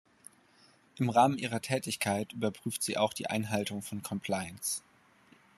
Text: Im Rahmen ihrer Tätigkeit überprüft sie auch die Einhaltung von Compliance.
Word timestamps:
Im 0.97 1.09
Rahmen 1.11 1.37
ihrer 1.37 1.61
Tätigkeit 1.61 2.33
überprüft 2.33 2.81
sie 2.81 2.97
auch 2.97 3.13
die 3.13 3.27
Einhaltung 3.29 3.83
von 3.83 4.01
Compliance. 4.01 4.81